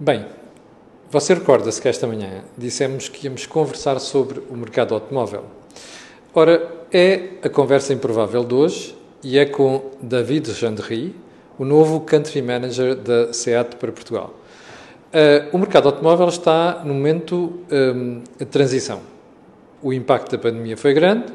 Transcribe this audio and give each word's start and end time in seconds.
Bem, 0.00 0.26
você 1.10 1.34
recorda-se 1.34 1.82
que 1.82 1.88
esta 1.88 2.06
manhã 2.06 2.44
dissemos 2.56 3.08
que 3.08 3.26
íamos 3.26 3.46
conversar 3.46 3.98
sobre 3.98 4.40
o 4.48 4.56
mercado 4.56 4.94
automóvel. 4.94 5.46
Ora, 6.32 6.70
é 6.92 7.30
a 7.42 7.48
conversa 7.48 7.92
improvável 7.92 8.44
de 8.44 8.54
hoje 8.54 8.96
e 9.24 9.36
é 9.36 9.44
com 9.44 9.90
David 10.00 10.52
Gendry, 10.52 11.16
o 11.58 11.64
novo 11.64 12.02
Country 12.02 12.40
Manager 12.40 12.94
da 12.94 13.32
SEAT 13.32 13.74
para 13.74 13.90
Portugal. 13.90 14.34
Uh, 15.08 15.56
o 15.56 15.58
mercado 15.58 15.88
automóvel 15.88 16.28
está 16.28 16.84
no 16.84 16.94
momento 16.94 17.58
um, 17.68 18.22
de 18.38 18.44
transição. 18.44 19.00
O 19.82 19.92
impacto 19.92 20.30
da 20.30 20.38
pandemia 20.38 20.76
foi 20.76 20.94
grande 20.94 21.26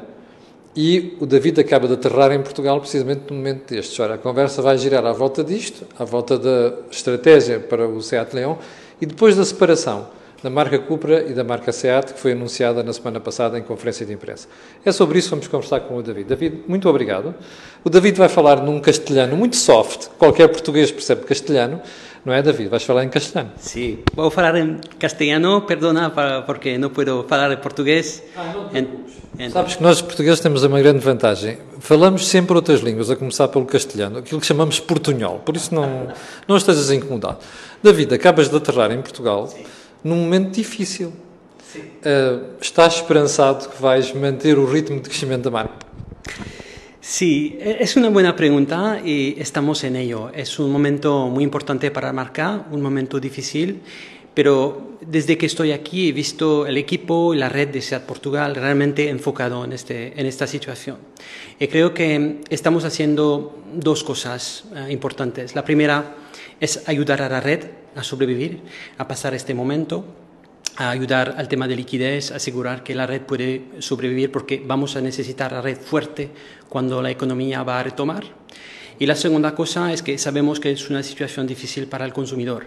e 0.76 1.16
o 1.20 1.26
David 1.26 1.60
acaba 1.60 1.86
de 1.86 1.94
aterrar 1.94 2.32
em 2.32 2.42
Portugal 2.42 2.80
precisamente 2.80 3.30
no 3.30 3.36
momento 3.36 3.72
deste. 3.72 4.00
Ora, 4.02 4.14
a 4.14 4.18
conversa 4.18 4.60
vai 4.60 4.76
girar 4.76 5.04
à 5.06 5.12
volta 5.12 5.44
disto, 5.44 5.86
à 5.98 6.04
volta 6.04 6.38
da 6.38 6.74
estratégia 6.90 7.60
para 7.60 7.86
o 7.86 8.00
SEAT 8.00 8.34
Leão 8.34 8.58
e 9.00 9.06
depois 9.06 9.36
da 9.36 9.44
separação 9.44 10.06
da 10.44 10.50
marca 10.50 10.78
Cupra 10.78 11.22
e 11.22 11.32
da 11.32 11.42
marca 11.42 11.72
Seat, 11.72 12.12
que 12.12 12.20
foi 12.20 12.32
anunciada 12.32 12.82
na 12.82 12.92
semana 12.92 13.18
passada 13.18 13.58
em 13.58 13.62
conferência 13.62 14.04
de 14.04 14.12
imprensa. 14.12 14.46
É 14.84 14.92
sobre 14.92 15.18
isso 15.18 15.28
que 15.28 15.30
vamos 15.30 15.48
conversar 15.48 15.80
com 15.80 15.96
o 15.96 16.02
David. 16.02 16.28
David, 16.28 16.64
muito 16.68 16.86
obrigado. 16.86 17.34
O 17.82 17.88
David 17.88 18.18
vai 18.18 18.28
falar 18.28 18.56
num 18.62 18.78
castelhano 18.78 19.38
muito 19.38 19.56
soft, 19.56 20.08
qualquer 20.18 20.48
português 20.48 20.90
percebe 20.90 21.24
castelhano, 21.24 21.80
não 22.26 22.34
é, 22.34 22.42
David? 22.42 22.68
Vais 22.68 22.82
falar 22.82 23.04
em 23.04 23.08
castelhano. 23.08 23.52
Sí, 23.56 24.00
vou 24.14 24.30
falar 24.30 24.56
em 24.56 24.78
castelhano, 24.98 25.62
perdona, 25.62 26.12
porque 26.44 26.76
não 26.76 26.90
posso 26.90 27.24
falar 27.26 27.50
em 27.50 27.56
português. 27.56 28.22
Ah, 28.36 28.52
não 28.54 29.03
te 29.36 29.42
en, 29.42 29.50
Sabes 29.50 29.76
que 29.76 29.82
nós 29.82 30.00
portugueses 30.00 30.40
temos 30.40 30.62
uma 30.62 30.80
grande 30.80 31.00
vantagem. 31.00 31.58
Falamos 31.80 32.26
sempre 32.26 32.54
outras 32.54 32.80
línguas, 32.80 33.10
a 33.10 33.16
começar 33.16 33.48
pelo 33.48 33.66
castelhano, 33.66 34.18
aquilo 34.18 34.40
que 34.40 34.46
chamamos 34.46 34.80
portunhol, 34.80 35.40
por 35.40 35.56
isso 35.56 35.74
não, 35.74 36.08
não 36.46 36.56
estejas 36.56 36.90
incomodado. 36.90 37.38
David, 37.82 38.14
acabas 38.14 38.48
de 38.48 38.56
aterrar 38.56 38.90
em 38.90 39.00
Portugal. 39.00 39.48
Sim 39.48 39.64
num 40.04 40.16
momento 40.16 40.50
difícil. 40.50 41.12
Uh, 41.74 42.54
estás 42.60 42.96
esperanzado 42.96 43.68
que 43.68 43.82
vais 43.82 44.12
manter 44.12 44.58
o 44.58 44.66
ritmo 44.66 45.00
de 45.00 45.08
crecimiento 45.08 45.44
da 45.44 45.50
marca? 45.50 45.74
Sí, 47.00 47.58
es 47.60 47.96
una 47.96 48.10
buena 48.10 48.36
pregunta 48.36 49.00
y 49.04 49.34
estamos 49.38 49.82
en 49.84 49.96
ello. 49.96 50.30
Es 50.32 50.58
un 50.58 50.70
momento 50.70 51.28
muy 51.28 51.42
importante 51.42 51.90
para 51.90 52.08
la 52.08 52.12
marca, 52.12 52.64
un 52.70 52.80
momento 52.80 53.18
difícil, 53.18 53.82
pero 54.34 54.98
desde 55.00 55.38
que 55.38 55.46
estoy 55.46 55.72
aquí 55.72 56.08
he 56.08 56.12
visto 56.12 56.66
el 56.66 56.76
equipo 56.76 57.34
y 57.34 57.38
la 57.38 57.48
red 57.48 57.68
de 57.68 57.80
SEAT 57.80 58.02
Portugal 58.02 58.54
realmente 58.54 59.08
enfocado 59.08 59.64
en, 59.64 59.72
este, 59.72 60.18
en 60.20 60.26
esta 60.26 60.46
situación. 60.46 60.98
Y 61.58 61.68
creo 61.68 61.94
que 61.94 62.40
estamos 62.50 62.84
haciendo 62.84 63.58
dos 63.72 64.02
cosas 64.02 64.64
uh, 64.72 64.90
importantes. 64.90 65.54
La 65.54 65.64
primera 65.64 66.16
es 66.60 66.88
ayudar 66.88 67.22
a 67.22 67.28
la 67.28 67.40
red 67.40 67.64
a 67.94 68.02
sobrevivir, 68.02 68.60
a 68.98 69.06
pasar 69.06 69.34
este 69.34 69.54
momento, 69.54 70.04
a 70.76 70.90
ayudar 70.90 71.36
al 71.38 71.48
tema 71.48 71.68
de 71.68 71.76
liquidez, 71.76 72.32
asegurar 72.32 72.82
que 72.82 72.94
la 72.94 73.06
red 73.06 73.22
puede 73.22 73.62
sobrevivir 73.78 74.32
porque 74.32 74.62
vamos 74.64 74.96
a 74.96 75.00
necesitar 75.00 75.52
la 75.52 75.62
red 75.62 75.78
fuerte 75.78 76.30
cuando 76.68 77.00
la 77.00 77.10
economía 77.10 77.62
va 77.62 77.78
a 77.78 77.82
retomar. 77.84 78.24
Y 78.98 79.06
la 79.06 79.16
segunda 79.16 79.54
cosa 79.54 79.92
es 79.92 80.02
que 80.02 80.18
sabemos 80.18 80.60
que 80.60 80.70
es 80.70 80.88
una 80.88 81.02
situación 81.02 81.46
difícil 81.46 81.86
para 81.86 82.04
el 82.04 82.12
consumidor. 82.12 82.66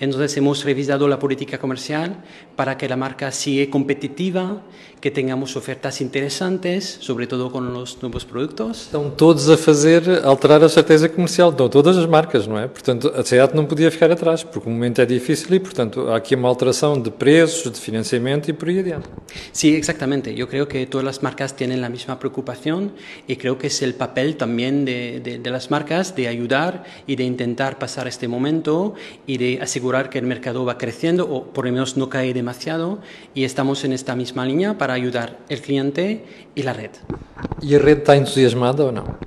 Entonces 0.00 0.36
hemos 0.36 0.64
revisado 0.64 1.06
la 1.06 1.18
política 1.18 1.58
comercial 1.58 2.16
para 2.56 2.78
que 2.78 2.88
la 2.88 2.96
marca 2.96 3.30
siga 3.30 3.70
competitiva, 3.70 4.62
que 5.00 5.10
tengamos 5.10 5.56
ofertas 5.56 6.00
interessantes, 6.00 6.96
sobre 7.00 7.26
todo 7.26 7.50
com 7.50 7.60
os 7.60 8.00
novos 8.02 8.24
produtos. 8.24 8.82
Estão 8.82 9.10
todos 9.10 9.50
a 9.50 9.56
fazer, 9.56 10.24
alterar 10.24 10.62
a 10.62 10.66
estratégia 10.66 11.08
comercial, 11.08 11.50
estão 11.50 11.68
todas 11.68 11.96
as 11.98 12.06
marcas, 12.06 12.46
não 12.46 12.58
é? 12.58 12.66
Portanto, 12.66 13.12
a 13.14 13.22
SEAT 13.22 13.54
não 13.54 13.66
podia 13.66 13.90
ficar 13.90 14.10
atrás, 14.10 14.42
porque 14.42 14.68
o 14.68 14.72
momento 14.72 15.00
é 15.00 15.06
difícil 15.06 15.54
e, 15.54 15.60
portanto, 15.60 16.08
há 16.08 16.16
aqui 16.16 16.34
uma 16.34 16.48
alteração 16.48 17.00
de 17.00 17.10
preços, 17.10 17.70
de 17.70 17.78
financiamento 17.78 18.48
e 18.48 18.52
por 18.52 18.68
aí 18.68 18.78
adiante. 18.78 19.08
Sí, 19.52 19.74
exactamente. 19.74 20.32
Eu 20.36 20.46
creo 20.46 20.66
que 20.66 20.86
todas 20.86 21.08
as 21.16 21.18
marcas 21.18 21.52
têm 21.52 21.72
a 21.72 21.88
mesma 21.88 22.16
preocupação 22.16 22.90
e 23.28 23.36
creo 23.36 23.56
que 23.56 23.66
é 23.66 23.88
o 23.88 23.94
papel 23.94 24.34
também 24.34 24.84
de, 24.84 25.20
de, 25.20 25.38
de 25.38 25.50
las 25.50 25.65
marcas 25.70 26.14
de 26.16 26.28
ayudar 26.28 26.84
y 27.06 27.16
de 27.16 27.24
intentar 27.24 27.78
pasar 27.78 28.08
este 28.08 28.28
momento 28.28 28.94
y 29.26 29.38
de 29.38 29.58
asegurar 29.62 30.10
que 30.10 30.18
el 30.18 30.26
mercado 30.26 30.64
va 30.64 30.78
creciendo 30.78 31.28
o 31.30 31.44
por 31.44 31.66
lo 31.66 31.72
menos 31.72 31.96
no 31.96 32.08
cae 32.08 32.34
demasiado 32.34 33.00
y 33.34 33.44
estamos 33.44 33.84
en 33.84 33.92
esta 33.92 34.16
misma 34.16 34.44
línea 34.44 34.78
para 34.78 34.94
ayudar 34.94 35.38
el 35.48 35.60
cliente 35.60 36.24
y 36.54 36.62
la 36.62 36.72
red. 36.72 36.90
¿Y 37.62 37.70
la 37.70 37.78
red 37.78 37.98
está 37.98 38.16
entusiasmada 38.16 38.84
o 38.84 38.92
no? 38.92 39.18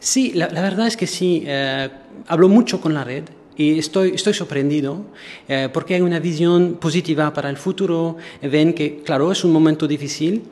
Sí, 0.00 0.32
la, 0.34 0.48
la 0.48 0.62
verdad 0.62 0.86
es 0.86 0.96
que 0.96 1.06
sí. 1.06 1.44
Eh, 1.46 1.88
hablo 2.26 2.48
mucho 2.48 2.80
con 2.80 2.94
la 2.94 3.04
red 3.04 3.24
y 3.56 3.78
estoy, 3.78 4.12
estoy 4.14 4.34
sorprendido 4.34 5.04
eh, 5.48 5.68
porque 5.72 5.94
hay 5.94 6.00
una 6.00 6.18
visión 6.18 6.78
positiva 6.80 7.32
para 7.32 7.50
el 7.50 7.56
futuro. 7.56 8.16
Ven 8.42 8.72
que, 8.72 9.02
claro, 9.02 9.30
es 9.30 9.44
un 9.44 9.52
momento 9.52 9.86
difícil, 9.86 10.42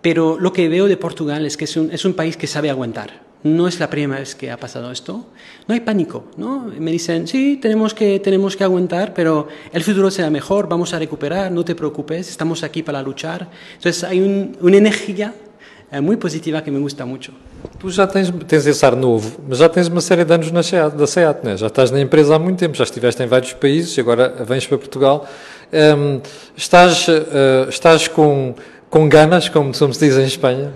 pero 0.00 0.38
lo 0.38 0.52
que 0.52 0.68
veo 0.68 0.86
de 0.86 0.96
Portugal 0.96 1.44
es 1.44 1.56
que 1.56 1.64
es 1.64 1.76
un, 1.76 1.90
es 1.90 2.04
un 2.04 2.14
país 2.14 2.36
que 2.36 2.46
sabe 2.46 2.70
aguantar 2.70 3.25
no 3.42 3.68
es 3.68 3.78
la 3.78 3.88
primera 3.88 4.20
vez 4.20 4.34
que 4.34 4.50
ha 4.50 4.56
pasado 4.56 4.90
esto. 4.90 5.26
No 5.68 5.74
hay 5.74 5.80
pánico, 5.80 6.24
¿no? 6.36 6.70
Me 6.78 6.90
dicen, 6.90 7.26
sí, 7.26 7.58
tenemos 7.60 7.94
que, 7.94 8.18
tenemos 8.20 8.56
que 8.56 8.64
aguantar, 8.64 9.14
pero 9.14 9.48
el 9.72 9.82
futuro 9.82 10.10
será 10.10 10.30
mejor, 10.30 10.68
vamos 10.68 10.92
a 10.94 10.98
recuperar, 10.98 11.50
no 11.52 11.64
te 11.64 11.74
preocupes, 11.74 12.28
estamos 12.28 12.62
aquí 12.62 12.82
para 12.82 13.02
luchar. 13.02 13.48
Entonces 13.76 14.04
hay 14.04 14.20
un, 14.20 14.56
una 14.60 14.76
energia 14.76 15.34
eh, 15.90 16.00
muy 16.00 16.16
positiva 16.16 16.62
que 16.62 16.70
me 16.70 16.78
gusta 16.78 17.04
mucho. 17.04 17.32
Tu 17.78 17.90
já 17.90 18.06
tens, 18.06 18.32
tens 18.46 18.66
esse 18.66 18.84
ar 18.84 18.96
novo, 18.96 19.40
mas 19.48 19.58
já 19.58 19.68
tens 19.68 19.88
uma 19.88 20.00
série 20.00 20.24
de 20.24 20.32
anos 20.32 20.50
na 20.50 20.62
SEAT, 20.62 20.96
da 20.96 21.06
SEAT, 21.06 21.44
né? 21.44 21.56
já 21.56 21.66
estás 21.66 21.90
na 21.90 22.00
empresa 22.00 22.34
há 22.34 22.38
muito 22.38 22.58
tempo, 22.58 22.76
já 22.76 22.84
estiveste 22.84 23.22
em 23.22 23.26
vários 23.26 23.52
países 23.52 23.96
e 23.96 24.00
agora 24.00 24.28
vens 24.44 24.66
para 24.66 24.78
Portugal. 24.78 25.26
Um, 25.72 26.20
estás, 26.56 27.06
uh, 27.08 27.68
estás 27.68 28.08
com, 28.08 28.54
com 28.88 29.08
ganas, 29.08 29.48
como, 29.48 29.74
se 29.74 29.86
diz 29.86 30.16
em 30.16 30.24
Espanha? 30.24 30.72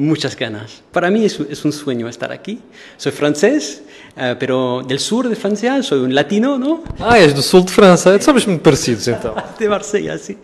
Muchas 0.00 0.36
ganas. 0.36 0.82
Para 0.90 1.10
mí 1.10 1.24
es, 1.24 1.38
es 1.38 1.64
un 1.64 1.72
sueño 1.72 2.08
estar 2.08 2.32
aquí. 2.32 2.60
Soy 2.96 3.12
francés, 3.12 3.82
uh, 4.16 4.34
pero 4.38 4.82
del 4.86 4.98
sur 4.98 5.28
de 5.28 5.36
Francia, 5.36 5.82
soy 5.82 6.00
un 6.00 6.14
latino, 6.14 6.58
¿no? 6.58 6.82
Ah, 6.98 7.18
es 7.18 7.34
del 7.34 7.42
sur 7.42 7.64
de 7.64 7.70
Francia, 7.70 8.20
somos 8.20 8.46
muy 8.46 8.58
parecidos 8.58 9.06
entonces. 9.08 9.42
de 9.58 9.68
Marsella, 9.68 10.18
sí. 10.18 10.38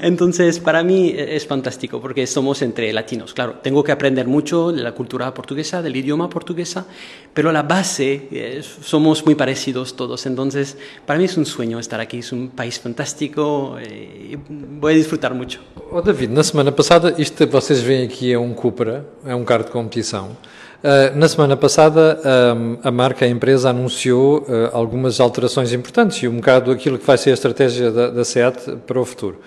Entonces, 0.00 0.58
para 0.58 0.82
mí 0.82 1.14
es 1.16 1.46
fantástico 1.46 2.00
porque 2.00 2.26
somos 2.26 2.62
entre 2.62 2.92
latinos. 2.92 3.34
Claro, 3.34 3.60
tengo 3.62 3.82
que 3.82 3.92
aprender 3.92 4.26
mucho 4.26 4.72
de 4.72 4.82
la 4.82 4.92
cultura 4.92 5.32
portuguesa, 5.34 5.82
del 5.82 5.96
idioma 5.96 6.28
portuguesa, 6.30 6.86
pero 7.34 7.52
la 7.52 7.62
base 7.62 8.28
eh, 8.30 8.62
somos 8.82 9.24
muy 9.26 9.34
parecidos 9.34 9.96
todos. 9.96 10.24
Entonces, 10.26 10.76
para 11.04 11.18
mí 11.18 11.24
es 11.26 11.36
un 11.36 11.46
sueño 11.46 11.78
estar 11.78 12.00
aquí, 12.00 12.18
es 12.18 12.32
un 12.32 12.48
país 12.50 12.78
fantástico 12.78 13.76
eh, 13.80 14.38
voy 14.48 14.92
a 14.92 14.96
disfrutar 14.96 15.34
mucho. 15.34 15.60
Oh, 15.90 16.00
David, 16.00 16.30
na 16.30 16.42
semana 16.42 16.70
passada, 16.70 17.14
isto 17.18 17.46
vocês 17.46 17.80
veem 17.80 18.04
aqui 18.04 18.32
é 18.32 18.38
um 18.38 18.54
Cupra, 18.54 18.99
é 19.24 19.34
um 19.34 19.44
carro 19.44 19.64
de 19.64 19.70
competição. 19.70 20.36
Uh, 20.82 21.16
na 21.16 21.28
semana 21.28 21.56
passada, 21.56 22.18
um, 22.56 22.78
a 22.82 22.90
marca, 22.90 23.24
a 23.24 23.28
empresa, 23.28 23.68
anunciou 23.70 24.38
uh, 24.40 24.70
algumas 24.72 25.20
alterações 25.20 25.72
importantes 25.72 26.22
e 26.22 26.28
um 26.28 26.36
bocado 26.36 26.70
aquilo 26.70 26.98
que 26.98 27.06
vai 27.06 27.18
ser 27.18 27.30
a 27.30 27.34
estratégia 27.34 27.90
da, 27.90 28.10
da 28.10 28.24
SEAT 28.24 28.76
para 28.86 28.98
o 28.98 29.04
futuro. 29.04 29.40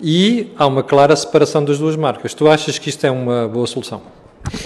E 0.00 0.52
há 0.56 0.66
uma 0.66 0.82
clara 0.82 1.14
separação 1.14 1.64
das 1.64 1.78
duas 1.78 1.96
marcas. 1.96 2.32
Tu 2.32 2.48
achas 2.48 2.78
que 2.78 2.88
isto 2.88 3.04
é 3.06 3.10
uma 3.10 3.46
boa 3.48 3.66
solução? 3.66 4.00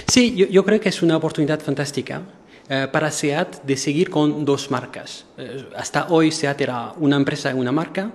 Sim, 0.07 0.35
eu, 0.37 0.47
eu 0.51 0.63
creio 0.63 0.81
que 0.81 0.89
é 0.89 0.93
uma 1.03 1.17
oportunidade 1.17 1.65
fantástica 1.65 2.23
eh, 2.69 2.87
para 2.91 3.11
SEAT 3.11 3.65
de 3.65 3.77
seguir 3.77 4.09
con 4.09 4.45
dos 4.45 4.71
marcas. 4.71 5.25
Eh, 5.37 5.67
hasta 5.77 6.07
hoy 6.09 6.31
SEAT 6.31 6.61
era 6.61 6.93
una 6.99 7.17
empresa 7.17 7.51
y 7.51 7.55
una 7.55 7.73
marca. 7.73 8.13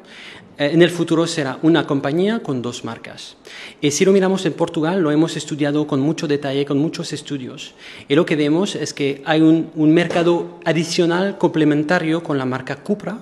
Eh, 0.58 0.72
en 0.74 0.82
el 0.82 0.90
futuro 0.90 1.28
será 1.28 1.60
una 1.62 1.86
compañía 1.86 2.40
con 2.40 2.62
dos 2.62 2.84
marcas. 2.84 3.36
Y 3.82 3.92
si 3.92 4.06
lo 4.06 4.14
miramos 4.14 4.46
en 4.46 4.54
Portugal, 4.54 5.02
lo 5.02 5.12
hemos 5.12 5.36
estudiado 5.36 5.86
con 5.86 6.00
mucho 6.00 6.28
detalle, 6.28 6.66
con 6.66 6.78
muchos 6.78 7.14
estudios. 7.14 7.74
Y 8.08 8.16
lo 8.16 8.26
que 8.26 8.36
vemos 8.36 8.76
es 8.76 8.94
que 8.94 9.22
hay 9.26 9.42
un, 9.42 9.70
mercado 9.94 10.60
adicional 10.66 11.38
complementario 11.38 12.24
con 12.24 12.38
la 12.38 12.46
marca 12.46 12.78
Cupra. 12.78 13.20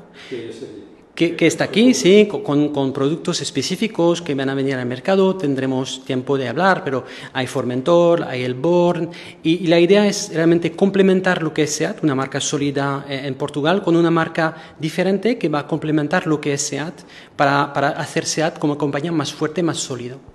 Que, 1.15 1.47
está 1.47 1.63
aquí, 1.63 1.93
sí, 1.93 2.27
con, 2.27 2.91
productos 2.91 3.41
específicos 3.41 4.21
que 4.21 4.35
van 4.35 4.49
a 4.49 4.53
venir 4.53 4.75
al 4.75 4.85
mercado. 4.85 5.35
Tendremos 5.37 6.03
tiempo 6.03 6.37
de 6.37 6.49
hablar, 6.49 6.83
pero 6.83 7.05
hay 7.31 7.47
Formentor, 7.47 8.23
hay 8.23 8.43
el 8.43 8.53
Born, 8.53 9.09
y, 9.41 9.65
la 9.67 9.79
idea 9.79 10.05
es 10.05 10.31
realmente 10.33 10.73
complementar 10.73 11.41
lo 11.41 11.53
que 11.53 11.63
es 11.63 11.73
SEAT, 11.73 12.03
una 12.03 12.15
marca 12.15 12.41
sólida 12.41 13.05
eh, 13.07 13.21
en 13.23 13.35
Portugal, 13.35 13.81
con 13.81 13.95
una 13.95 14.11
marca 14.11 14.75
diferente 14.77 15.37
que 15.37 15.47
va 15.47 15.59
a 15.59 15.67
complementar 15.67 16.27
lo 16.27 16.41
que 16.41 16.53
es 16.53 16.61
SEAT 16.61 16.93
para, 17.35 17.71
para 17.71 17.89
hacer 17.89 18.25
SEAT 18.25 18.59
como 18.59 18.77
compañía 18.77 19.13
más 19.13 19.33
fuerte, 19.33 19.63
más 19.63 19.77
sólido. 19.77 20.34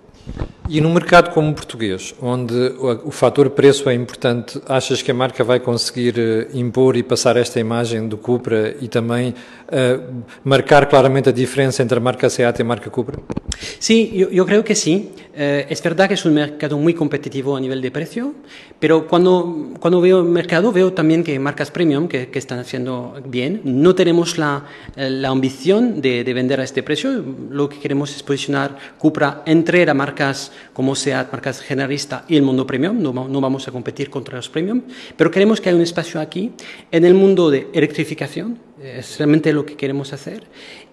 E 0.68 0.80
no 0.80 0.88
mercado 0.90 1.30
como 1.30 1.50
o 1.50 1.54
português, 1.54 2.14
onde 2.22 2.54
o 3.04 3.10
fator 3.10 3.50
preço 3.50 3.90
é 3.90 3.94
importante, 3.94 4.60
achas 4.68 5.02
que 5.02 5.10
a 5.10 5.14
marca 5.14 5.42
vai 5.42 5.58
conseguir 5.58 6.14
eh, 6.16 6.46
impor 6.54 6.96
e 6.96 7.02
passar 7.02 7.36
esta 7.36 7.58
imagem 7.58 8.06
do 8.06 8.16
Cupra 8.16 8.76
e 8.80 8.86
também 8.86 9.30
uh, 9.30 10.22
marcar 10.44 10.86
claramente 10.86 11.28
a 11.28 11.32
diferença 11.32 11.82
entre 11.82 11.98
a 11.98 12.00
marca 12.00 12.30
Seat 12.30 12.60
e 12.60 12.62
a 12.62 12.64
marca 12.64 12.88
Cupra? 12.88 13.18
Sí, 13.78 14.12
yo, 14.14 14.30
yo 14.30 14.46
creo 14.46 14.64
que 14.64 14.74
sí. 14.74 15.10
Eh, 15.34 15.66
es 15.70 15.82
verdad 15.82 16.08
que 16.08 16.14
es 16.14 16.24
un 16.24 16.34
mercado 16.34 16.76
muy 16.76 16.92
competitivo 16.92 17.56
a 17.56 17.60
nivel 17.60 17.80
de 17.80 17.90
precio, 17.90 18.34
pero 18.78 19.06
cuando, 19.06 19.70
cuando 19.78 20.00
veo 20.00 20.20
el 20.20 20.26
mercado 20.26 20.72
veo 20.72 20.92
también 20.92 21.22
que 21.22 21.38
marcas 21.38 21.70
premium 21.70 22.08
que, 22.08 22.28
que 22.28 22.38
están 22.38 22.58
haciendo 22.58 23.14
bien. 23.24 23.60
No 23.64 23.94
tenemos 23.94 24.38
la, 24.38 24.66
eh, 24.96 25.08
la 25.08 25.28
ambición 25.28 26.00
de, 26.00 26.24
de, 26.24 26.34
vender 26.34 26.60
a 26.60 26.64
este 26.64 26.82
precio. 26.82 27.24
Lo 27.50 27.68
que 27.68 27.78
queremos 27.78 28.14
es 28.14 28.22
posicionar 28.22 28.76
Cupra 28.98 29.42
entre 29.46 29.86
las 29.86 29.94
marcas 29.94 30.52
como 30.72 30.94
SEAT, 30.94 31.30
marcas 31.32 31.60
generalista 31.60 32.24
y 32.28 32.36
el 32.36 32.42
mundo 32.42 32.66
premium. 32.66 33.00
No, 33.00 33.12
no 33.12 33.40
vamos 33.40 33.68
a 33.68 33.72
competir 33.72 34.10
contra 34.10 34.36
los 34.36 34.48
premium, 34.48 34.82
pero 35.16 35.30
queremos 35.30 35.60
que 35.60 35.68
haya 35.68 35.76
un 35.76 35.82
espacio 35.82 36.20
aquí 36.20 36.52
en 36.90 37.04
el 37.04 37.14
mundo 37.14 37.50
de 37.50 37.68
electrificación. 37.72 38.58
Es 38.82 39.18
realmente 39.18 39.52
lo 39.52 39.64
que 39.64 39.76
queremos 39.76 40.12
hacer. 40.12 40.44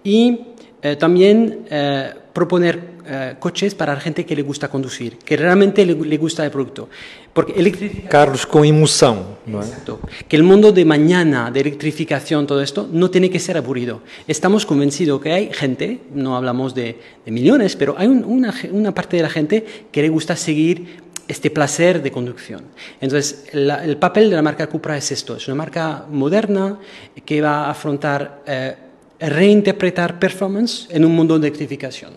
Y 0.04 0.40
eh, 0.82 0.96
también 0.96 1.66
eh, 1.70 2.14
proponer 2.34 2.98
eh, 3.06 3.36
coches 3.40 3.74
para 3.74 3.94
la 3.96 4.00
gente 4.00 4.26
que 4.26 4.36
le 4.36 4.44
gusta 4.44 4.68
conducir, 4.68 5.18
que 5.18 5.38
realmente 5.38 5.86
le, 5.86 5.96
le 5.96 6.18
gusta 6.18 6.46
el 6.46 6.52
producto. 6.52 6.90
Porque 7.34 8.06
Carros 8.10 8.46
con 8.46 8.66
emoción, 8.66 9.24
¿no? 9.46 9.62
Exacto. 9.62 10.00
Que 10.28 10.36
el 10.36 10.44
mundo 10.44 10.72
de 10.72 10.86
mañana, 10.86 11.52
de 11.52 11.62
electrificación, 11.62 12.46
todo 12.46 12.62
esto, 12.62 12.90
no 12.92 13.10
tiene 13.10 13.30
que 13.30 13.40
ser 13.40 13.58
aburrido. 13.58 14.02
Estamos 14.28 14.66
convencidos 14.66 15.22
que 15.22 15.32
hay 15.32 15.54
gente, 15.54 16.02
no 16.14 16.36
hablamos 16.36 16.76
de, 16.76 17.00
de 17.26 17.32
millones, 17.32 17.76
pero 17.76 17.96
hay 17.98 18.08
un, 18.08 18.24
una, 18.24 18.54
una 18.72 18.94
parte 18.94 19.18
de 19.18 19.24
la 19.24 19.30
gente 19.30 19.66
que 19.92 20.02
le 20.02 20.10
gusta 20.10 20.36
seguir 20.36 21.08
este 21.28 21.50
placer 21.50 22.02
de 22.02 22.12
conducción. 22.12 22.62
Entonces, 23.02 23.46
la, 23.52 23.84
el 23.84 23.98
papel 23.98 24.30
de 24.30 24.36
la 24.36 24.42
marca 24.42 24.68
Cupra 24.68 24.98
es 24.98 25.12
esto, 25.12 25.36
es 25.36 25.48
una 25.48 25.56
marca 25.56 26.06
moderna 26.10 26.80
que 27.26 27.42
va 27.42 27.66
a 27.66 27.72
afrontar 27.72 28.44
eh, 28.48 28.76
reinterpretar 29.20 30.18
performance 30.20 30.88
em 30.92 31.04
um 31.04 31.10
mundo 31.10 31.40
de 31.40 31.48
eletrificação. 31.48 32.10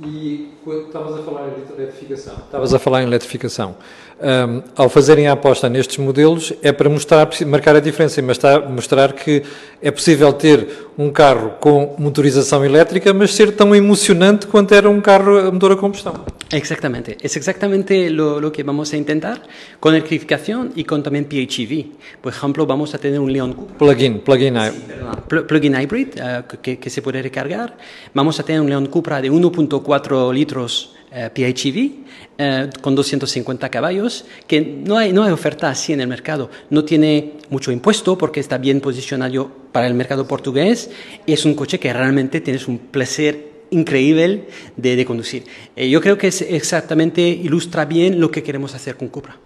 E 0.00 0.50
quando 0.62 0.86
estavas 0.86 1.18
a 1.18 1.22
falar 1.24 1.48
em 1.48 1.74
eletrificação, 1.74 2.34
estavas 2.44 2.74
a 2.74 2.78
falar 2.78 3.02
em 3.02 3.06
eletrificação, 3.06 3.76
um, 4.20 4.62
ao 4.76 4.88
fazerem 4.88 5.26
a 5.26 5.32
aposta 5.32 5.68
nestes 5.68 5.96
modelos 5.98 6.52
é 6.62 6.70
para 6.70 6.88
mostrar, 6.88 7.28
marcar 7.46 7.74
a 7.74 7.80
diferença 7.80 8.22
mostrar, 8.22 8.68
mostrar 8.68 9.12
que 9.12 9.42
é 9.82 9.90
possível 9.90 10.32
ter 10.32 10.87
um 10.98 11.12
carro 11.12 11.52
com 11.60 11.94
motorização 11.96 12.64
elétrica, 12.64 13.14
mas 13.14 13.32
ser 13.32 13.52
tão 13.52 13.72
emocionante 13.72 14.48
quanto 14.48 14.74
era 14.74 14.90
um 14.90 15.00
carro 15.00 15.38
a 15.38 15.52
motor 15.52 15.70
a 15.70 15.76
combustão. 15.76 16.24
Exactamente, 16.50 17.16
es 17.22 17.36
exactamente 17.36 18.10
lo, 18.10 18.40
lo 18.40 18.50
que 18.50 18.64
vamos 18.64 18.92
a 18.92 18.96
intentar 18.96 19.42
con 19.78 19.94
electrificación 19.94 20.72
y 20.74 20.82
con 20.82 21.02
también 21.02 21.26
PHEV. 21.26 21.86
Por 22.20 22.32
ejemplo, 22.32 22.66
vamos 22.66 22.94
a 22.94 22.98
tener 22.98 23.20
un 23.20 23.32
León 23.32 23.54
plug-in, 23.78 24.20
plug-in 24.20 24.56
sí, 24.56 25.36
plug-in 25.46 25.80
hybrid 25.80 26.08
uh, 26.16 26.58
que, 26.60 26.78
que, 26.78 26.90
se 26.90 27.00
puede 27.00 27.22
recargar. 27.22 27.76
Vamos 28.12 28.40
a 28.40 28.42
tener 28.42 28.60
un 28.60 28.68
León 28.68 28.86
Cupra 28.86 29.20
de 29.20 29.30
1.4 29.30 30.32
litros 30.32 30.94
uh, 31.12 31.28
PHEV 31.32 31.92
uh, 32.38 32.80
con 32.80 32.94
250 32.94 33.68
caballos, 33.68 34.24
que 34.46 34.60
no 34.60 34.96
hay, 34.96 35.12
no 35.12 35.22
hay 35.22 35.32
oferta 35.32 35.68
así 35.68 35.92
en 35.92 36.00
el 36.00 36.08
mercado. 36.08 36.50
No 36.70 36.84
tiene 36.84 37.34
mucho 37.50 37.70
impuesto 37.70 38.16
porque 38.18 38.40
está 38.40 38.58
bien 38.58 38.80
posicionado 38.80 39.67
para 39.78 39.86
el 39.86 39.94
mercado 39.94 40.26
portugués. 40.26 40.90
Es 41.24 41.44
un 41.44 41.54
coche 41.54 41.78
que 41.78 41.92
realmente 41.92 42.40
tienes 42.40 42.66
un 42.66 42.78
placer 42.78 43.46
increíble 43.70 44.48
de, 44.76 44.96
de 44.96 45.04
conducir. 45.04 45.44
Eh, 45.76 45.88
yo 45.88 46.00
creo 46.00 46.18
que 46.18 46.26
es 46.26 46.42
exactamente 46.42 47.20
ilustra 47.20 47.84
bien 47.84 48.18
lo 48.18 48.28
que 48.28 48.42
queremos 48.42 48.74
hacer 48.74 48.96
con 48.96 49.06
Cupra. 49.06 49.38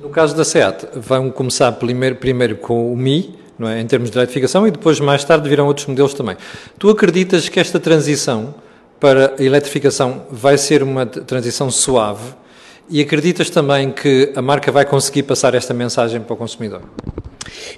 No 0.00 0.10
caso 0.10 0.36
da 0.36 0.44
SEAT, 0.44 0.86
vão 0.94 1.32
começar 1.32 1.72
primeiro, 1.72 2.14
primeiro 2.16 2.58
com 2.58 2.92
o 2.92 2.96
Mi, 2.96 3.34
não 3.58 3.68
é, 3.68 3.80
em 3.80 3.86
termos 3.86 4.08
de 4.08 4.18
eletrificação, 4.18 4.68
e 4.68 4.70
depois, 4.70 5.00
mais 5.00 5.24
tarde, 5.24 5.48
virão 5.48 5.66
outros 5.66 5.88
modelos 5.88 6.14
também. 6.14 6.36
Tu 6.78 6.88
acreditas 6.88 7.48
que 7.48 7.58
esta 7.58 7.80
transição 7.80 8.54
para 9.00 9.34
a 9.36 9.42
eletrificação 9.42 10.26
vai 10.30 10.56
ser 10.58 10.84
uma 10.84 11.06
transição 11.06 11.72
suave 11.72 12.34
e 12.92 13.00
acreditas 13.00 13.48
também 13.48 13.90
que 13.90 14.32
a 14.36 14.42
marca 14.42 14.70
vai 14.70 14.84
conseguir 14.84 15.22
passar 15.22 15.54
esta 15.54 15.72
mensagem 15.72 16.20
para 16.20 16.34
o 16.34 16.36
consumidor? 16.36 16.82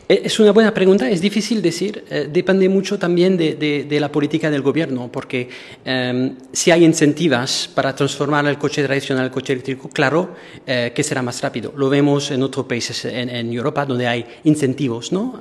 Es 0.08 0.38
una 0.40 0.50
buena 0.50 0.74
pregunta, 0.74 1.08
es 1.08 1.20
difícil 1.20 1.62
decir, 1.62 2.04
eh, 2.10 2.28
depende 2.30 2.68
mucho 2.68 2.98
también 2.98 3.36
de, 3.36 3.54
de, 3.54 3.84
de, 3.84 4.00
la 4.00 4.10
política 4.10 4.50
del 4.50 4.60
gobierno, 4.60 5.08
porque 5.10 5.48
eh, 5.84 6.32
si 6.52 6.70
hay 6.70 6.84
incentivos 6.84 7.70
para 7.74 7.94
transformar 7.94 8.46
el 8.46 8.58
coche 8.58 8.82
tradicional 8.82 9.24
al 9.24 9.30
coche 9.30 9.52
eléctrico, 9.52 9.88
claro 9.88 10.34
eh, 10.66 10.92
que 10.94 11.02
será 11.02 11.22
más 11.22 11.40
rápido. 11.40 11.72
Lo 11.76 11.88
vemos 11.88 12.30
en 12.30 12.42
otros 12.42 12.66
países 12.66 13.04
en, 13.04 13.52
Europa 13.52 13.86
donde 13.86 14.06
hay 14.06 14.26
incentivos 14.44 15.12
¿no? 15.12 15.38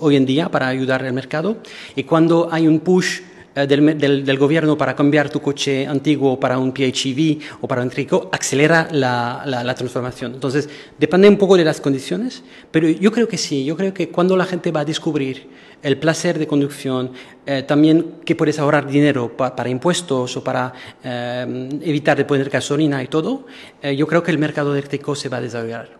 hoy 0.00 0.16
en 0.16 0.26
día 0.26 0.48
para 0.48 0.68
ayudar 0.68 1.04
al 1.04 1.12
mercado, 1.12 1.58
y 1.94 2.04
cuando 2.04 2.48
hay 2.50 2.66
un 2.66 2.80
push 2.80 3.20
eh, 3.20 3.29
del, 3.54 3.98
del, 3.98 4.24
del, 4.24 4.38
gobierno 4.38 4.78
para 4.78 4.94
cambiar 4.94 5.28
tu 5.28 5.40
coche 5.40 5.86
antiguo 5.86 6.38
para 6.38 6.58
un 6.58 6.72
PHEV 6.72 7.38
o 7.60 7.68
para 7.68 7.82
un 7.82 7.90
eléctrico 7.90 8.28
acelera 8.32 8.88
la, 8.92 9.42
la, 9.44 9.74
transformación. 9.74 10.34
Entonces, 10.34 10.68
depende 10.98 11.28
un 11.28 11.36
poco 11.36 11.56
de 11.56 11.64
las 11.64 11.80
condiciones, 11.80 12.42
pero 12.70 12.88
yo 12.88 13.10
creo 13.12 13.28
que 13.28 13.36
sí, 13.36 13.64
yo 13.64 13.76
creo 13.76 13.92
que 13.92 14.08
cuando 14.08 14.36
la 14.36 14.44
gente 14.44 14.70
va 14.70 14.80
a 14.80 14.84
descubrir 14.84 15.48
el 15.82 15.98
placer 15.98 16.38
de 16.38 16.46
conducción, 16.46 17.12
eh, 17.46 17.62
también 17.62 18.20
que 18.24 18.34
puedes 18.34 18.58
ahorrar 18.58 18.86
dinero 18.86 19.36
pa, 19.36 19.56
para 19.56 19.70
impuestos 19.70 20.36
o 20.36 20.44
para 20.44 20.72
eh, 21.02 21.68
evitar 21.82 22.16
de 22.16 22.24
poner 22.24 22.50
gasolina 22.50 23.02
y 23.02 23.08
todo, 23.08 23.46
eh, 23.82 23.96
yo 23.96 24.06
creo 24.06 24.22
que 24.22 24.30
el 24.30 24.38
mercado 24.38 24.72
eléctrico 24.72 25.14
se 25.14 25.28
va 25.28 25.38
a 25.38 25.40
desarrollar. 25.40 25.99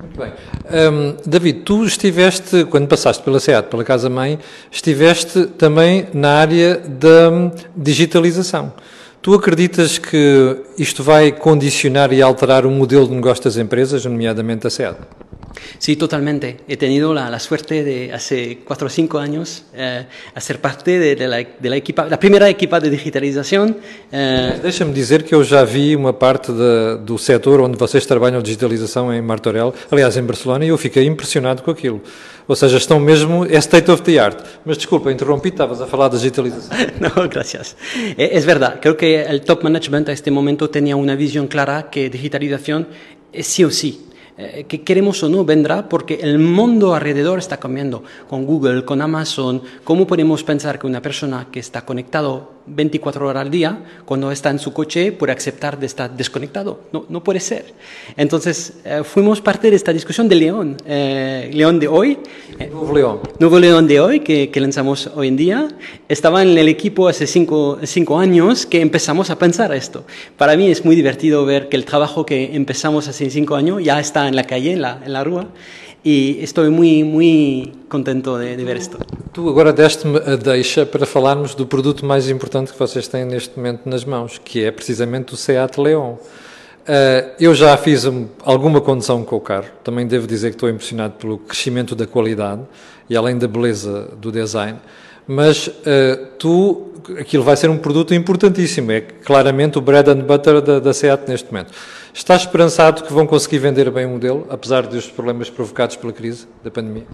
Muito 0.00 0.18
bem. 0.18 0.32
Um, 0.90 1.16
David, 1.26 1.60
tu 1.60 1.84
estiveste, 1.84 2.64
quando 2.64 2.88
passaste 2.88 3.22
pela 3.22 3.38
SEAT, 3.38 3.68
pela 3.68 3.84
Casa-Mãe, 3.84 4.38
estiveste 4.70 5.46
também 5.46 6.06
na 6.14 6.36
área 6.36 6.78
da 6.78 7.52
digitalização. 7.76 8.72
Tu 9.20 9.34
acreditas 9.34 9.98
que 9.98 10.56
isto 10.78 11.02
vai 11.02 11.30
condicionar 11.30 12.10
e 12.12 12.22
alterar 12.22 12.64
o 12.64 12.70
modelo 12.70 13.06
de 13.06 13.14
negócio 13.14 13.44
das 13.44 13.58
empresas, 13.58 14.04
nomeadamente 14.06 14.66
a 14.66 14.70
SEAT? 14.70 14.96
Sí, 15.78 15.96
totalmente. 15.96 16.58
He 16.68 16.76
tenido 16.76 17.14
la, 17.14 17.30
la, 17.30 17.38
suerte 17.38 17.84
de 17.84 18.12
hace 18.12 18.58
cuatro 18.64 18.86
o 18.86 18.90
cinco 18.90 19.18
años 19.18 19.64
eh, 19.74 20.06
ser 20.38 20.60
parte 20.60 20.98
de, 20.98 21.16
de, 21.16 21.28
la, 21.28 21.36
de, 21.38 21.70
la, 21.70 21.76
equipa, 21.76 22.06
la 22.06 22.18
primeira 22.18 22.48
equipa 22.48 22.80
de 22.80 22.90
digitalização. 22.90 23.74
Eh... 24.12 24.58
Deixa-me 24.62 24.92
dizer 24.92 25.22
que 25.22 25.34
eu 25.34 25.44
já 25.44 25.64
vi 25.64 25.94
uma 25.96 26.12
parte 26.12 26.52
de, 26.52 26.98
do 27.04 27.18
setor 27.18 27.60
onde 27.60 27.76
vocês 27.76 28.06
trabalham 28.06 28.42
digitalização 28.42 29.12
em 29.12 29.20
Martorell, 29.22 29.74
aliás 29.90 30.16
em 30.16 30.22
Barcelona, 30.22 30.64
e 30.64 30.68
eu 30.68 30.78
fiquei 30.78 31.06
impressionado 31.06 31.62
com 31.62 31.70
aquilo. 31.70 32.02
Ou 32.48 32.56
seja, 32.56 32.78
estão 32.78 32.98
mesmo, 32.98 33.44
é 33.46 33.58
state 33.58 33.90
of 33.90 34.02
the 34.02 34.18
art. 34.18 34.38
Mas 34.64 34.76
desculpa, 34.76 35.12
interrompi, 35.12 35.50
estavas 35.50 35.80
a 35.80 35.86
falar 35.86 36.08
da 36.08 36.16
digitalização. 36.16 36.76
no, 36.98 37.28
gracias. 37.28 37.76
Es 38.16 38.44
verdad, 38.44 38.80
creo 38.80 38.96
que 38.96 39.22
el 39.22 39.42
top 39.42 39.62
management 39.62 40.08
a 40.08 40.12
este 40.12 40.30
momento 40.30 40.68
tenía 40.68 40.96
una 40.96 41.14
visión 41.14 41.46
clara 41.46 41.90
que 41.90 42.10
digitalización 42.10 42.88
sí 43.32 43.64
o 43.64 43.70
sí 43.70 44.09
eh, 44.40 44.64
que 44.64 44.80
queremos 44.80 45.22
o 45.22 45.28
no 45.28 45.44
vendrá 45.44 45.88
porque 45.88 46.20
el 46.22 46.38
mundo 46.38 46.94
alrededor 46.94 47.38
está 47.38 47.58
cambiando 47.58 48.02
con 48.28 48.46
Google, 48.46 48.86
con 48.86 49.02
Amazon. 49.02 49.60
¿Cómo 49.84 50.06
podemos 50.06 50.42
pensar 50.44 50.78
que 50.78 50.86
una 50.86 51.02
persona 51.02 51.48
que 51.52 51.60
está 51.60 51.84
conectado 51.84 52.59
24 52.74 53.26
horas 53.26 53.42
al 53.42 53.50
día, 53.50 53.84
cuando 54.04 54.30
está 54.30 54.50
en 54.50 54.58
su 54.58 54.72
coche, 54.72 55.12
puede 55.12 55.32
aceptar 55.32 55.78
de 55.78 55.86
estar 55.86 56.16
desconectado? 56.16 56.80
No, 56.92 57.06
no 57.08 57.22
puede 57.22 57.40
ser. 57.40 57.74
Entonces, 58.16 58.74
eh, 58.84 59.02
fuimos 59.04 59.40
parte 59.40 59.70
de 59.70 59.76
esta 59.76 59.92
discusión 59.92 60.28
de 60.28 60.36
León, 60.36 60.76
eh, 60.86 61.50
León 61.52 61.78
de 61.78 61.88
hoy. 61.88 62.18
Nuevo 62.58 62.94
León. 62.94 63.20
Nuevo 63.38 63.58
León 63.58 63.86
de 63.86 64.00
hoy, 64.00 64.20
que, 64.20 64.50
que, 64.50 64.60
lanzamos 64.60 65.10
hoy 65.14 65.28
en 65.28 65.36
día. 65.36 65.68
Estaba 66.08 66.42
en 66.42 66.56
el 66.56 66.68
equipo 66.68 67.08
hace 67.08 67.26
cinco, 67.26 67.78
cinco 67.82 68.18
años 68.18 68.66
que 68.66 68.80
empezamos 68.80 69.30
a 69.30 69.38
pensar 69.38 69.74
esto. 69.74 70.04
Para 70.36 70.56
mí 70.56 70.70
es 70.70 70.84
muy 70.84 70.96
divertido 70.96 71.44
ver 71.44 71.68
que 71.68 71.76
el 71.76 71.84
trabajo 71.84 72.24
que 72.24 72.54
empezamos 72.54 73.08
hace 73.08 73.30
cinco 73.30 73.56
años 73.56 73.82
ya 73.82 73.98
está 74.00 74.28
en 74.28 74.36
la 74.36 74.44
calle, 74.44 74.72
en 74.72 74.82
la, 74.82 75.00
en 75.04 75.12
la 75.12 75.24
rúa, 75.24 75.48
e 76.04 76.42
estou 76.42 76.70
muito, 76.70 77.06
muito 77.06 77.78
contente 77.88 78.28
de, 78.30 78.56
de 78.56 78.64
ver 78.64 78.76
isto. 78.76 78.98
Tu 79.32 79.48
agora 79.48 79.72
deste-me 79.72 80.18
a 80.18 80.36
deixa 80.36 80.84
para 80.84 81.06
falarmos 81.06 81.54
do 81.54 81.66
produto 81.66 82.04
mais 82.04 82.28
importante 82.28 82.72
que 82.72 82.78
vocês 82.78 83.06
têm 83.06 83.24
neste 83.24 83.56
momento 83.56 83.88
nas 83.88 84.04
mãos, 84.04 84.40
que 84.42 84.64
é 84.64 84.70
precisamente 84.70 85.34
o 85.34 85.36
Seat 85.36 85.78
Leon. 85.80 86.14
Uh, 86.80 87.30
eu 87.38 87.54
já 87.54 87.76
fiz 87.76 88.04
um, 88.06 88.26
alguma 88.42 88.80
condução 88.80 89.22
com 89.22 89.36
o 89.36 89.40
carro, 89.40 89.66
também 89.84 90.06
devo 90.06 90.26
dizer 90.26 90.48
que 90.48 90.56
estou 90.56 90.68
impressionado 90.68 91.14
pelo 91.14 91.38
crescimento 91.38 91.94
da 91.94 92.06
qualidade 92.06 92.62
e 93.08 93.16
além 93.16 93.38
da 93.38 93.46
beleza 93.46 94.08
do 94.20 94.32
design, 94.32 94.78
mas 95.26 95.68
uh, 95.68 96.26
tu, 96.38 96.90
aquilo 97.18 97.44
vai 97.44 97.56
ser 97.56 97.68
um 97.70 97.76
produto 97.76 98.14
importantíssimo, 98.14 98.90
é 98.90 99.02
claramente 99.02 99.78
o 99.78 99.80
bread 99.80 100.10
and 100.10 100.22
butter 100.22 100.60
da, 100.62 100.80
da 100.80 100.92
SEAT 100.92 101.28
neste 101.28 101.52
momento. 101.52 101.70
Estás 102.12 102.42
esperanzado 102.42 103.04
que 103.04 103.12
vão 103.12 103.24
conseguir 103.24 103.58
vender 103.58 103.88
bem 103.90 104.04
o 104.04 104.10
modelo, 104.10 104.46
apesar 104.50 104.86
dos 104.86 105.06
problemas 105.06 105.48
provocados 105.48 105.94
pela 105.94 106.12
crise 106.12 106.46
da 106.64 106.70
pandemia? 106.70 107.04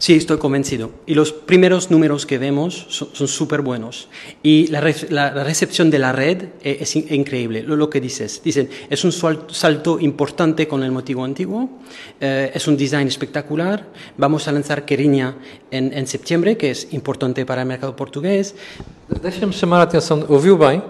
Sí, 0.00 0.14
estoy 0.14 0.38
convencido. 0.38 0.90
Y 1.06 1.14
los 1.14 1.30
primeros 1.30 1.90
números 1.90 2.24
que 2.24 2.38
vemos 2.38 2.86
son 2.88 3.28
súper 3.28 3.60
buenos. 3.60 4.08
Y 4.42 4.68
la, 4.68 4.80
la, 5.10 5.34
la, 5.34 5.44
recepción 5.44 5.90
de 5.90 5.98
la 5.98 6.12
red 6.12 6.48
es, 6.62 6.96
es 6.96 6.96
increíble. 6.96 7.62
Lo, 7.62 7.76
lo, 7.76 7.90
que 7.90 8.00
dices. 8.00 8.40
Dicen, 8.42 8.70
es 8.88 9.04
un 9.04 9.12
salto 9.12 10.00
importante 10.00 10.66
con 10.66 10.82
el 10.82 10.90
motivo 10.90 11.22
antiguo, 11.24 11.68
eh, 12.20 12.50
es 12.54 12.66
un 12.66 12.76
design 12.76 13.08
espectacular. 13.08 13.86
Vamos 14.16 14.48
a 14.48 14.52
lanzar 14.52 14.86
Queriña 14.86 15.36
en, 15.70 15.92
en 15.92 16.06
septiembre, 16.06 16.56
que 16.56 16.70
es 16.70 16.92
importante 16.92 17.44
para 17.44 17.60
el 17.62 17.68
mercado 17.68 17.94
portugués. 17.94 18.54
Deixa-me 19.22 19.52
chamar 19.52 19.80
a 19.80 19.84
atenção, 19.84 20.24
ouviu 20.28 20.56
bem? 20.58 20.82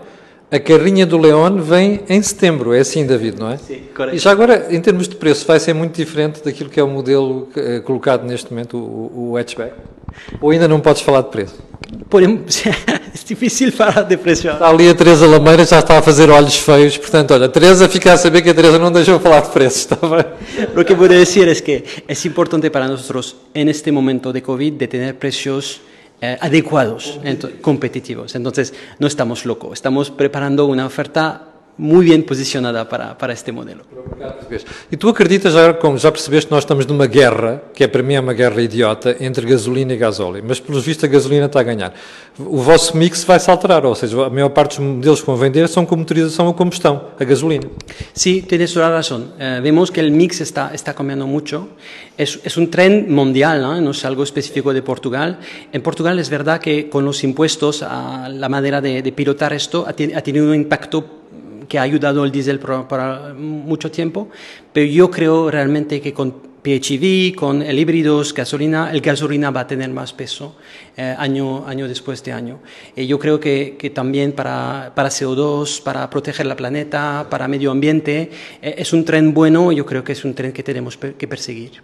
A 0.50 0.60
carrinha 0.60 1.04
do 1.04 1.18
León 1.18 1.60
vem 1.60 2.00
em 2.08 2.22
setembro, 2.22 2.72
é 2.72 2.78
assim, 2.78 3.04
David, 3.04 3.36
não 3.38 3.50
é? 3.50 3.56
Sim, 3.56 3.74
E 3.74 3.78
correcto. 3.94 4.18
já 4.20 4.30
agora, 4.30 4.68
em 4.70 4.80
termos 4.80 5.08
de 5.08 5.16
preço, 5.16 5.44
vai 5.44 5.58
ser 5.58 5.72
muito 5.74 5.96
diferente 5.96 6.40
daquilo 6.44 6.70
que 6.70 6.78
é 6.78 6.82
o 6.84 6.88
modelo 6.88 7.48
eh, 7.56 7.80
colocado 7.80 8.24
neste 8.24 8.52
momento, 8.52 8.76
o, 8.76 9.30
o 9.32 9.36
hatchback? 9.36 9.72
Ou 10.40 10.50
ainda 10.50 10.68
não 10.68 10.78
podes 10.78 11.02
falar 11.02 11.22
de 11.22 11.30
preço? 11.30 11.56
Podemos- 12.08 12.62
es 13.12 13.24
difícil 13.24 13.72
falar 13.72 14.02
de 14.04 14.16
precio. 14.16 14.52
Está 14.52 14.68
ali 14.68 14.88
a 14.88 14.94
Teresa 14.94 15.26
Lameira, 15.26 15.64
já 15.64 15.80
está 15.80 15.98
a 15.98 16.02
fazer 16.02 16.30
olhos 16.30 16.56
feios, 16.56 16.96
portanto, 16.96 17.34
olha, 17.34 17.48
Teresa 17.48 17.88
fica 17.88 18.12
a 18.12 18.16
saber 18.16 18.40
que 18.42 18.50
a 18.50 18.54
Teresa 18.54 18.78
não 18.78 18.92
deixou 18.92 19.18
falar 19.18 19.40
de 19.40 19.48
preços, 19.50 19.80
está 19.80 19.96
bem? 19.96 20.24
Lo 20.76 20.84
que 20.84 20.94
puedo 20.94 21.12
decir 21.12 21.48
es 21.48 21.60
que 21.60 21.82
es 22.06 22.24
importante 22.24 22.70
para 22.70 22.86
nosotros 22.86 23.34
en 23.52 23.68
este 23.68 23.90
momento 23.90 24.32
de 24.32 24.42
COVID 24.42 24.74
de 24.74 24.86
tener 24.86 25.16
precios 25.16 25.80
eh, 26.20 26.38
adecuados, 26.40 27.20
competitivos. 27.60 28.34
Entonces, 28.34 28.72
no 28.98 29.06
estamos 29.06 29.44
locos, 29.44 29.74
estamos 29.74 30.10
preparando 30.10 30.66
una 30.66 30.86
oferta 30.86 31.55
muy 31.78 32.06
bien 32.06 32.22
posicionada 32.22 32.88
para, 32.88 33.16
para 33.18 33.32
este 33.32 33.52
modelo. 33.52 33.82
E 34.90 34.96
tu 34.96 35.08
acreditas, 35.10 35.52
já, 35.52 35.74
como 35.74 35.98
já 35.98 36.10
percebeste, 36.10 36.50
nós 36.50 36.64
estamos 36.64 36.86
numa 36.86 37.06
guerra, 37.06 37.62
que 37.74 37.84
é 37.84 37.88
para 37.88 38.02
mim 38.02 38.14
é 38.14 38.20
uma 38.20 38.32
guerra 38.32 38.60
idiota, 38.62 39.16
entre 39.20 39.44
gasolina 39.46 39.92
e 39.92 39.96
gasóleo, 39.96 40.42
mas 40.46 40.58
pelos 40.58 40.84
vistos 40.84 41.04
a 41.04 41.06
gasolina 41.08 41.46
está 41.46 41.60
a 41.60 41.62
ganhar. 41.62 41.92
O 42.38 42.58
vosso 42.58 42.96
mix 42.96 43.24
vai 43.24 43.38
se 43.38 43.50
alterar, 43.50 43.84
ou 43.84 43.94
seja, 43.94 44.26
a 44.26 44.30
maior 44.30 44.48
parte 44.50 44.78
dos 44.78 44.86
modelos 44.86 45.20
que 45.20 45.26
vão 45.26 45.36
vender 45.36 45.68
são 45.68 45.84
com 45.84 45.96
motorização 45.96 46.48
a 46.48 46.54
combustão, 46.54 47.08
a 47.18 47.24
gasolina. 47.24 47.66
Sí, 48.14 48.42
tienes 48.42 48.72
toda 48.72 48.88
la 48.88 48.96
razón. 48.96 49.32
Eh, 49.38 49.60
vemos 49.62 49.90
que 49.90 50.00
el 50.00 50.10
mix 50.10 50.40
está, 50.40 50.70
está 50.72 50.94
cambiando 50.94 51.26
mucho. 51.26 51.68
Es, 52.16 52.40
es 52.42 52.56
un 52.56 52.70
trend 52.70 53.08
mundial, 53.08 53.60
¿no? 53.60 53.78
no 53.80 53.90
es 53.90 54.04
algo 54.04 54.22
específico 54.22 54.72
de 54.72 54.80
Portugal. 54.82 55.38
En 55.72 55.82
Portugal 55.82 56.18
es 56.18 56.30
verdad 56.30 56.60
que 56.60 56.88
con 56.88 57.04
los 57.04 57.22
impuestos 57.22 57.82
a 57.82 58.28
la 58.30 58.48
manera 58.48 58.80
de, 58.80 59.02
de 59.02 59.12
pilotar 59.12 59.52
esto 59.52 59.84
ha, 59.86 59.92
ti- 59.92 60.12
ha 60.14 60.22
tenido 60.22 60.46
un 60.46 60.54
impacto 60.54 61.04
que 61.68 61.78
ha 61.78 61.82
ayudado 61.82 62.24
el 62.24 62.30
diésel 62.30 62.58
para 62.58 63.34
mucho 63.34 63.90
tiempo, 63.90 64.28
pero 64.72 64.86
yo 64.86 65.10
creo 65.10 65.50
realmente 65.50 66.00
que 66.00 66.12
con 66.12 66.46
PHEV, 66.66 67.36
con 67.36 67.62
el 67.62 67.78
híbridos, 67.78 68.34
gasolina, 68.34 68.90
el 68.90 69.00
gasolina 69.00 69.52
va 69.52 69.60
a 69.60 69.66
tener 69.68 69.88
más 69.90 70.12
peso 70.12 70.56
eh, 70.96 71.14
año, 71.16 71.64
año 71.64 71.86
después 71.86 72.24
de 72.24 72.32
año. 72.32 72.58
Y 72.96 73.06
yo 73.06 73.20
creo 73.20 73.38
que, 73.38 73.76
que 73.78 73.90
también 73.90 74.32
para, 74.32 74.90
para 74.92 75.08
CO2, 75.08 75.80
para 75.82 76.10
proteger 76.10 76.44
la 76.46 76.56
planeta, 76.56 77.24
para 77.30 77.46
medio 77.46 77.70
ambiente, 77.70 78.30
eh, 78.60 78.74
es 78.78 78.92
un 78.92 79.04
tren 79.04 79.32
bueno, 79.32 79.70
yo 79.70 79.86
creo 79.86 80.02
que 80.02 80.10
es 80.12 80.24
un 80.24 80.34
tren 80.34 80.50
que 80.52 80.64
tenemos 80.64 80.96
que 80.96 81.28
perseguir. 81.28 81.80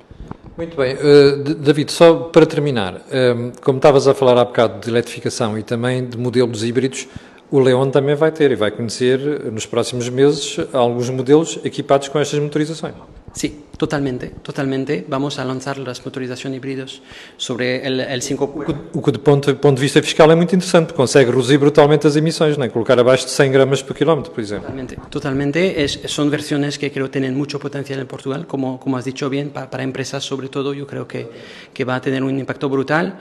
Muito 0.57 0.77
bem. 0.77 0.97
Eh, 1.01 1.37
D- 1.45 1.55
David, 1.63 1.89
só 1.89 2.31
para 2.33 2.45
terminar, 2.45 3.05
eh, 3.11 3.53
como 3.63 3.79
estavas 3.79 4.07
a 4.09 4.15
falar 4.15 4.37
há 4.37 4.45
bocado 4.45 4.81
de 4.81 4.91
eletrificação 4.91 5.57
e 5.57 5.63
também 5.63 6.05
de 6.05 6.19
modelos 6.19 6.63
híbridos, 6.65 7.07
o 7.53 7.61
Leon 7.61 7.91
também 7.91 8.17
vai 8.17 8.33
ter 8.33 8.51
e 8.51 8.57
vai 8.57 8.71
conhecer 8.73 9.19
nos 9.53 9.67
próximos 9.67 10.09
meses 10.09 10.57
alguns 10.73 11.09
modelos 11.11 11.61
equipados 11.63 12.09
com 12.09 12.19
estas 12.19 12.41
motorizações. 12.41 12.95
Sí, 13.35 13.65
totalmente, 13.79 14.27
totalmente. 14.43 15.07
Vamos 15.09 15.39
a 15.39 15.45
lanzar 15.45 15.79
las 15.79 16.05
motorización 16.05 16.53
híbridos 16.55 17.01
sobre 17.39 17.81
el 17.87 18.21
5. 18.21 18.45
O 18.93 19.01
que, 19.01 19.11
do 19.13 19.21
ponto, 19.21 19.55
ponto 19.57 19.77
de 19.77 19.81
vista 19.83 20.03
fiscal, 20.03 20.31
é 20.31 20.35
muito 20.35 20.55
interessante, 20.55 20.89
porque 20.89 20.99
consegue 20.99 21.31
reduzir 21.31 21.57
brutalmente 21.57 22.07
as 22.07 22.15
emissões, 22.17 22.59
não 22.59 22.65
é? 22.67 22.69
colocar 22.69 22.99
abaixo 22.99 23.25
de 23.25 23.31
100 23.31 23.51
gramas 23.53 23.83
por 23.83 23.97
quilómetro, 23.97 24.33
por 24.33 24.41
exemplo. 24.41 24.65
Totalmente, 24.65 24.97
totalmente. 25.11 25.59
Es- 25.83 26.01
son 26.09 26.29
versiones 26.31 26.77
que 26.79 26.91
creo 26.91 27.09
tienen 27.09 27.35
mucho 27.35 27.59
potencial 27.59 28.01
en 28.01 28.07
Portugal, 28.07 28.47
como, 28.47 28.79
como 28.79 28.99
has 28.99 29.05
dicho 29.07 29.31
bien, 29.31 29.49
pa- 29.49 29.71
para, 29.71 29.83
empresas 29.83 30.23
sobre 30.23 30.49
todo, 30.49 30.75
yo 30.75 30.87
creo 30.87 31.07
que, 31.09 31.27
que 31.73 31.85
va 31.87 31.97
a 31.97 32.01
tener 32.03 32.23
un 32.23 32.39
impacto 32.39 32.69
brutal. 32.69 33.19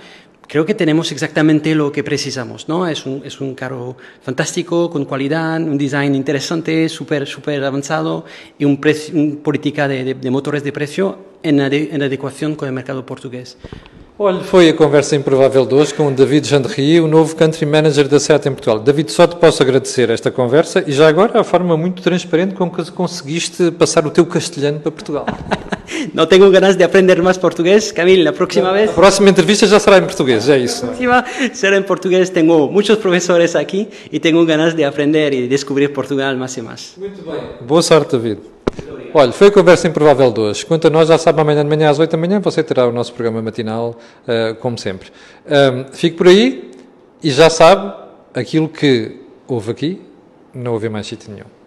Creo 0.52 0.66
que 0.66 0.74
tenemos 0.74 1.14
exactamente 1.14 1.74
lo 1.76 1.94
que 1.94 2.04
precisamos, 2.04 2.68
¿no? 2.68 2.86
Es 2.86 3.06
un, 3.06 3.56
carro 3.56 3.96
fantástico, 4.22 4.90
con 4.90 5.06
cualidad, 5.06 5.62
un 5.62 5.78
design 5.78 6.14
interesante, 6.14 6.90
súper 6.90 7.26
súper 7.26 7.64
avanzado 7.64 8.26
y 8.60 8.66
un 8.66 8.76
política 9.42 9.88
de 9.88 10.30
motores 10.30 10.62
de 10.66 10.74
precio 10.74 11.20
en, 11.42 11.62
ade- 11.62 11.94
en 11.94 12.04
adecuación 12.04 12.56
con 12.56 12.68
el 12.68 12.74
mercado 12.74 13.06
portugués. 13.06 13.58
Olha, 14.20 14.42
foi 14.42 14.70
a 14.70 14.74
conversa 14.74 15.16
improvável 15.16 15.66
de 15.66 15.74
hoje 15.74 15.94
com 15.94 16.08
o 16.08 16.12
David 16.12 16.48
Jandry, 16.48 17.00
o 17.00 17.08
novo 17.08 17.36
Country 17.36 17.66
Manager 17.66 18.08
da 18.08 18.20
SEAT 18.20 18.48
em 18.48 18.52
Portugal. 18.52 18.80
David, 18.80 19.12
só 19.12 19.26
te 19.26 19.36
posso 19.36 19.64
agradecer 19.64 20.10
esta 20.12 20.30
conversa 20.30 20.84
e 20.86 20.92
já 20.92 21.08
agora 21.08 21.40
a 21.40 21.44
forma 21.44 21.76
muito 21.76 22.04
transparente 22.04 22.54
com 22.54 22.70
que 22.70 22.92
conseguiste 22.92 23.72
passar 23.72 24.06
o 24.06 24.12
teu 24.12 24.26
castelhano 24.26 24.80
para 24.80 24.92
Portugal. 24.92 25.26
No 26.14 26.26
tengo 26.26 26.50
ganas 26.50 26.78
de 26.78 26.84
aprender 26.84 27.22
más 27.22 27.38
portugués, 27.38 27.92
Camil, 27.92 28.24
la 28.24 28.32
próxima 28.32 28.72
vez... 28.72 28.90
A 28.90 28.94
próxima 28.94 29.30
entrevista 29.30 29.68
já 29.68 29.80
será 29.80 29.98
em 29.98 30.04
português, 30.04 30.48
é 30.50 30.58
isso. 30.58 30.86
Encima, 30.86 31.24
ser 31.54 31.74
en 31.74 31.84
portugués, 31.84 32.32
tengo 32.32 32.70
muchos 32.72 32.98
profesores 32.98 33.56
aquí 33.56 33.90
y 34.10 34.20
tengo 34.20 34.46
ganas 34.46 34.76
de 34.76 34.86
aprender 34.86 35.34
y 35.34 35.48
descubrir 35.48 35.94
Portugal 35.94 36.38
más 36.38 36.58
y 36.58 36.62
más. 36.62 36.94
Muito 36.98 37.22
bem. 37.24 37.42
Boa 37.68 37.84
sorte, 37.84 38.18
David. 38.18 38.38
Olha, 39.14 39.32
foi 39.34 39.48
a 39.48 39.52
conversa 39.52 39.88
improvável 39.88 40.32
de 40.32 40.40
hoje. 40.40 40.66
Quanto 40.66 40.88
a 40.88 40.90
nós, 40.90 41.10
já 41.10 41.18
sabe, 41.18 41.42
amanhã 41.42 41.64
de 41.64 41.70
manhã 41.70 41.90
às 41.90 42.00
8 42.00 42.12
da 42.12 42.18
manhã 42.18 42.40
você 42.40 42.64
terá 42.64 42.88
o 42.88 42.92
nosso 42.94 43.14
programa 43.14 43.42
matinal, 43.42 43.98
eh, 44.26 44.56
como 44.60 44.78
sempre. 44.78 45.12
Fique 45.92 46.16
por 46.16 46.28
aí 46.28 46.72
e 47.22 47.30
já 47.30 47.50
sabe 47.50 47.94
aquilo 48.34 48.70
que 48.70 49.20
houve 49.48 49.72
aqui, 49.72 50.02
não 50.54 50.72
houve 50.74 50.88
mais 50.88 51.08
sítio 51.08 51.30
nenhum. 51.32 51.61